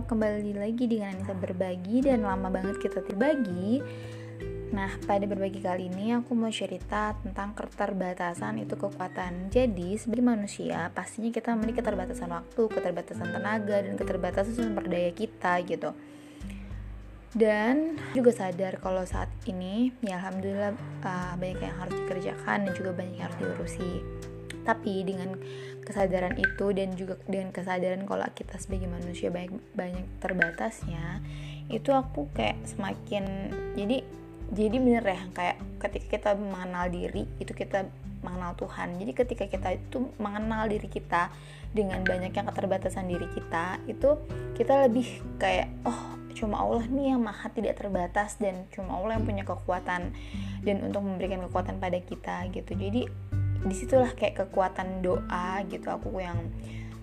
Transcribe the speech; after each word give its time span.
kembali 0.00 0.56
lagi 0.56 0.88
dengan 0.88 1.12
Anissa 1.12 1.36
berbagi 1.36 2.00
dan 2.00 2.24
lama 2.24 2.48
banget 2.48 2.80
kita 2.80 3.04
berbagi. 3.04 3.84
Nah, 4.72 4.88
pada 5.04 5.28
berbagi 5.28 5.60
kali 5.60 5.92
ini 5.92 6.16
aku 6.16 6.32
mau 6.32 6.48
cerita 6.48 7.12
tentang 7.20 7.52
keterbatasan 7.52 8.64
itu 8.64 8.72
kekuatan. 8.72 9.52
Jadi, 9.52 10.00
sebagai 10.00 10.24
manusia, 10.24 10.88
pastinya 10.96 11.28
kita 11.28 11.52
memiliki 11.52 11.84
keterbatasan 11.84 12.32
waktu, 12.32 12.62
keterbatasan 12.72 13.28
tenaga, 13.36 13.84
dan 13.84 14.00
keterbatasan 14.00 14.56
sumber 14.56 14.88
daya 14.88 15.12
kita 15.12 15.60
gitu. 15.68 15.92
Dan 17.36 18.00
juga 18.16 18.32
sadar 18.32 18.80
kalau 18.80 19.04
saat 19.04 19.28
ini, 19.44 19.92
ya 20.00 20.16
alhamdulillah 20.20 20.72
uh, 21.04 21.36
banyak 21.36 21.60
yang 21.60 21.76
harus 21.76 21.96
dikerjakan 22.08 22.64
dan 22.64 22.72
juga 22.72 22.96
banyak 22.96 23.20
yang 23.20 23.28
harus 23.28 23.40
diurusi. 23.44 23.92
Tapi 24.62 25.02
dengan 25.02 25.36
kesadaran 25.82 26.38
itu 26.38 26.70
dan 26.72 26.94
juga 26.94 27.18
dengan 27.26 27.50
kesadaran 27.50 28.06
kalau 28.06 28.26
kita 28.32 28.54
sebagai 28.56 28.86
manusia 28.86 29.34
banyak 29.34 29.58
banyak 29.74 30.06
terbatasnya 30.22 31.18
itu 31.66 31.90
aku 31.90 32.30
kayak 32.38 32.62
semakin 32.62 33.50
jadi 33.74 34.06
jadi 34.52 34.76
bener 34.78 35.02
ya 35.02 35.20
kayak 35.34 35.56
ketika 35.82 36.06
kita 36.06 36.30
mengenal 36.38 36.86
diri 36.92 37.24
itu 37.40 37.50
kita 37.56 37.88
mengenal 38.22 38.54
Tuhan. 38.54 38.96
Jadi 39.02 39.12
ketika 39.12 39.44
kita 39.50 39.68
itu 39.74 40.08
mengenal 40.16 40.70
diri 40.70 40.86
kita 40.86 41.28
dengan 41.74 42.04
banyaknya 42.06 42.46
keterbatasan 42.46 43.10
diri 43.10 43.26
kita 43.32 43.80
itu 43.90 44.20
kita 44.54 44.86
lebih 44.86 45.08
kayak 45.40 45.72
oh 45.82 46.20
cuma 46.32 46.60
Allah 46.60 46.84
nih 46.88 47.16
yang 47.16 47.20
maha 47.24 47.48
tidak 47.52 47.80
terbatas 47.80 48.36
dan 48.40 48.68
cuma 48.72 48.96
Allah 48.96 49.20
yang 49.20 49.24
punya 49.24 49.44
kekuatan 49.44 50.12
dan 50.64 50.76
untuk 50.84 51.02
memberikan 51.04 51.42
kekuatan 51.48 51.80
pada 51.80 51.98
kita 51.98 52.46
gitu. 52.52 52.72
Jadi 52.76 53.08
di 53.62 53.74
situlah 53.74 54.10
kayak 54.14 54.46
kekuatan 54.46 55.02
doa 55.02 55.62
gitu. 55.70 55.86
Aku 55.90 56.18
yang 56.18 56.38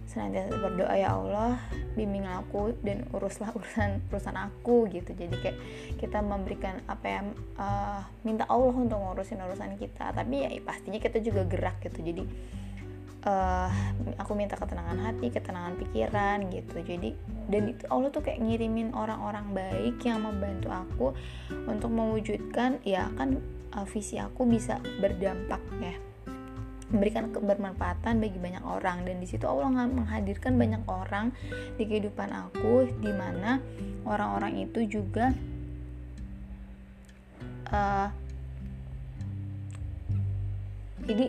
senantiasa 0.09 0.57
berdoa 0.57 0.95
ya 0.97 1.13
Allah 1.13 1.61
bimbing 1.93 2.25
aku 2.25 2.73
dan 2.81 3.05
uruslah 3.13 3.53
urusan 3.53 4.01
urusan 4.09 4.35
aku 4.35 4.89
gitu. 4.89 5.13
Jadi 5.13 5.35
kayak 5.37 5.57
kita 6.01 6.19
memberikan 6.25 6.81
apa 6.89 7.05
yang 7.07 7.27
uh, 7.61 8.01
minta 8.25 8.49
Allah 8.49 8.73
untuk 8.73 8.97
ngurusin 8.97 9.39
urusan 9.39 9.77
kita. 9.77 10.11
Tapi 10.11 10.35
ya 10.43 10.49
pastinya 10.65 10.97
kita 10.97 11.21
juga 11.21 11.45
gerak 11.45 11.77
gitu. 11.85 12.01
Jadi 12.01 12.23
uh, 13.29 13.69
aku 14.17 14.33
minta 14.33 14.57
ketenangan 14.57 14.97
hati 14.97 15.29
ketenangan 15.29 15.77
pikiran 15.77 16.37
gitu. 16.49 16.81
Jadi 16.81 17.13
dan 17.49 17.63
itu 17.69 17.85
Allah 17.87 18.09
tuh 18.09 18.25
kayak 18.25 18.41
ngirimin 18.41 18.97
orang-orang 18.97 19.53
baik 19.53 20.01
yang 20.01 20.25
membantu 20.25 20.73
aku 20.73 21.07
untuk 21.69 21.93
mewujudkan 21.93 22.81
ya 22.81 23.13
kan 23.13 23.37
uh, 23.77 23.85
visi 23.85 24.17
aku 24.17 24.49
bisa 24.49 24.81
berdampak 25.01 25.61
ya 25.81 26.08
memberikan 26.89 27.29
kebermanfaatan 27.29 28.17
bagi 28.17 28.37
banyak 28.41 28.65
orang. 28.65 29.05
Dan 29.05 29.21
di 29.21 29.27
situ 29.29 29.45
Allah 29.45 29.69
menghadirkan 29.89 30.57
banyak 30.57 30.83
orang 30.89 31.31
di 31.77 31.83
kehidupan 31.85 32.29
aku 32.33 32.89
di 32.99 33.11
mana 33.13 33.61
orang-orang 34.05 34.65
itu 34.65 34.85
juga 34.89 35.33
uh, 37.69 38.09
jadi 41.05 41.25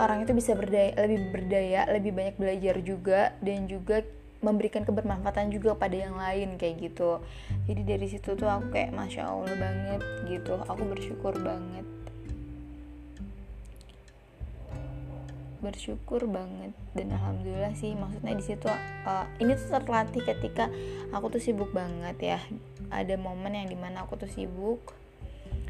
orang 0.00 0.24
itu 0.24 0.32
bisa 0.32 0.52
berdaya 0.54 0.94
lebih 0.96 1.20
berdaya 1.34 1.80
lebih 1.90 2.12
banyak 2.14 2.36
belajar 2.38 2.76
juga 2.80 3.20
dan 3.42 3.68
juga 3.68 4.04
memberikan 4.38 4.86
kebermanfaatan 4.86 5.50
juga 5.50 5.74
pada 5.74 5.98
yang 5.98 6.14
lain 6.14 6.54
kayak 6.62 6.78
gitu. 6.78 7.18
Jadi 7.66 7.82
dari 7.82 8.06
situ 8.06 8.38
tuh 8.38 8.46
aku 8.46 8.70
kayak 8.70 8.94
masya 8.94 9.26
allah 9.26 9.50
banget 9.58 10.00
gitu. 10.30 10.62
Aku 10.62 10.86
bersyukur 10.86 11.34
banget 11.42 11.97
bersyukur 15.58 16.24
banget 16.30 16.72
dan 16.94 17.14
alhamdulillah 17.14 17.74
sih. 17.74 17.94
Maksudnya 17.94 18.34
di 18.34 18.44
situ 18.44 18.68
uh, 18.70 19.26
ini 19.42 19.58
tuh 19.58 19.78
terlatih 19.78 20.22
ketika 20.22 20.70
aku 21.10 21.32
tuh 21.34 21.42
sibuk 21.42 21.70
banget 21.74 22.16
ya. 22.20 22.40
Ada 22.88 23.18
momen 23.18 23.54
yang 23.54 23.68
di 23.68 23.78
mana 23.78 24.06
aku 24.06 24.16
tuh 24.16 24.30
sibuk 24.30 24.94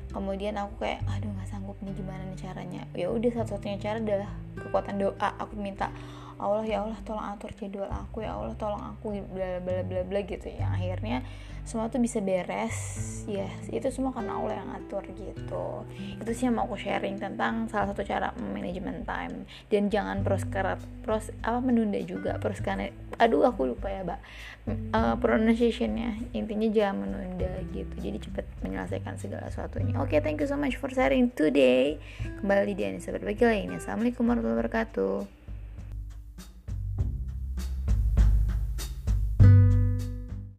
kemudian 0.09 0.57
aku 0.57 0.89
kayak 0.89 1.05
aduh 1.05 1.29
nggak 1.29 1.49
sanggup 1.53 1.77
nih 1.85 1.93
gimana 1.93 2.25
nih 2.33 2.39
caranya. 2.41 2.83
Ya 2.97 3.13
udah 3.13 3.29
satu-satunya 3.29 3.79
cara 3.81 3.99
adalah 4.01 4.31
kekuatan 4.57 4.97
doa. 4.97 5.29
Aku 5.37 5.55
minta 5.61 5.93
Allah 6.39 6.63
ya 6.63 6.87
Allah 6.87 6.99
tolong 7.03 7.27
atur 7.35 7.51
jadwal 7.51 7.91
aku 7.91 8.23
ya 8.23 8.39
Allah 8.39 8.55
tolong 8.55 8.79
aku 8.79 9.19
bla 9.35 9.59
bla 9.59 9.83
bla 9.83 10.03
bla 10.07 10.21
gitu. 10.23 10.47
Ya 10.47 10.71
akhirnya 10.71 11.27
semua 11.67 11.91
tuh 11.91 12.01
bisa 12.01 12.23
beres. 12.23 12.79
Ya 13.27 13.45
yes, 13.45 13.69
itu 13.69 13.91
semua 13.91 14.15
karena 14.15 14.39
Allah 14.39 14.63
yang 14.63 14.71
atur 14.73 15.03
gitu. 15.05 15.85
Itu 16.17 16.31
sih 16.33 16.47
yang 16.49 16.57
mau 16.57 16.71
aku 16.71 16.79
sharing 16.79 17.19
tentang 17.19 17.67
salah 17.67 17.91
satu 17.91 18.07
cara 18.07 18.33
manajemen 18.39 19.03
time. 19.03 19.45
Dan 19.67 19.91
jangan 19.91 20.23
pros 20.23 20.47
kerat 20.47 20.79
pros 21.03 21.35
apa 21.43 21.59
menunda 21.59 21.99
juga 22.07 22.39
pros 22.39 22.63
karena 22.63 22.89
aduh 23.19 23.43
aku 23.51 23.75
lupa 23.75 23.91
ya 23.91 24.07
mbak. 24.07 24.21
Uh, 24.95 25.19
pronunciationnya. 25.19 26.23
Intinya 26.39 26.71
jangan 26.71 27.03
menunda 27.03 27.51
gitu. 27.75 27.95
Jadi 27.99 28.31
cepat 28.31 28.47
menyelesaikan 28.63 29.19
segala 29.19 29.51
sesuatunya. 29.51 29.99
Oke 29.99 30.17
okay, 30.17 30.19
thank 30.23 30.39
you 30.39 30.47
so 30.47 30.55
much 30.55 30.79
for 30.79 30.89
sharing 30.89 31.35
today. 31.35 31.99
Kembali 32.41 32.79
di 32.79 32.87
Anissa 32.87 33.11
berbagi 33.11 33.43
lainnya. 33.43 33.83
Assalamualaikum 33.83 34.23
warahmatullahi 34.23 34.57
wabarakatuh 34.57 35.38